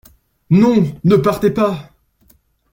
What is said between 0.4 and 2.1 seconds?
Non! ne partez pas!